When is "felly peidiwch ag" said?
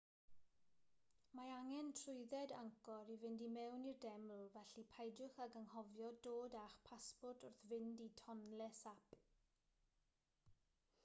4.55-5.59